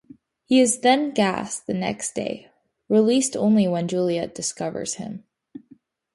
He 0.45 0.59
is 0.59 0.79
then 0.79 1.11
gassed 1.11 1.67
the 1.67 1.75
next 1.75 2.15
day, 2.15 2.49
released 2.89 3.37
only 3.37 3.67
when 3.67 3.87
Juliet 3.87 4.33
discovers 4.33 4.95
him. 4.95 5.25